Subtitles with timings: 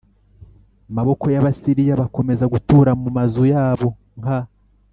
[0.95, 3.89] maboko y Abasiriya bakomeza gutura mu mazu yabo
[4.19, 4.39] nka